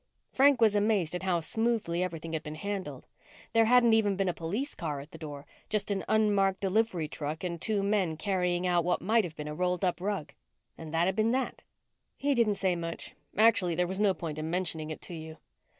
Frank 0.33 0.59
was 0.61 0.73
amazed 0.73 1.13
at 1.13 1.21
how 1.21 1.41
smoothly 1.41 2.01
everything 2.01 2.33
had 2.33 2.41
been 2.41 2.55
handled. 2.55 3.05
There 3.53 3.65
hadn't 3.65 3.93
even 3.93 4.15
been 4.15 4.27
a 4.29 4.33
police 4.33 4.73
car 4.73 4.99
at 4.99 5.11
the 5.11 5.19
door 5.19 5.45
just 5.69 5.91
an 5.91 6.03
unmarked 6.07 6.59
delivery 6.59 7.07
truck 7.07 7.43
and 7.43 7.61
two 7.61 7.83
men 7.83 8.17
carrying 8.17 8.65
out 8.65 8.83
what 8.83 9.03
might 9.03 9.23
have 9.25 9.35
been 9.35 9.47
a 9.47 9.53
rolled 9.53 9.85
up 9.85 10.01
rug. 10.01 10.33
And 10.75 10.91
that 10.91 11.05
had 11.05 11.15
been 11.15 11.33
that. 11.33 11.61
"He 12.17 12.33
didn't 12.33 12.55
say 12.55 12.75
much. 12.75 13.13
Actually, 13.37 13.75
there 13.75 13.85
was 13.85 13.99
no 13.99 14.15
point 14.15 14.39
in 14.39 14.49
mentioning 14.49 14.89
it 14.89 15.01
to 15.01 15.13
you." 15.13 15.37